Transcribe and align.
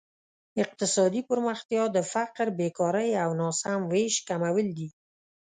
اقتصادي 0.63 1.21
پرمختیا 1.29 1.83
د 1.95 1.97
فقر، 2.11 2.47
بېکارۍ 2.59 3.09
او 3.23 3.29
ناسم 3.41 3.79
ویش 3.91 4.15
کمول 4.27 4.67
دي. 4.77 4.87